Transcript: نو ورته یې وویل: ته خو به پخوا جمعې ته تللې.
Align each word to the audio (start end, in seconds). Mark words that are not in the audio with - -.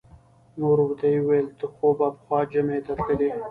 نو 0.59 0.63
ورته 0.79 1.05
یې 1.13 1.19
وویل: 1.21 1.47
ته 1.59 1.65
خو 1.73 1.87
به 1.97 2.07
پخوا 2.15 2.39
جمعې 2.51 2.79
ته 2.85 2.93
تللې. 3.03 3.29